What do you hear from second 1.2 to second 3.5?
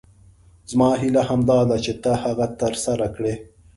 همدا ده چې ته هغه تر سره کړې.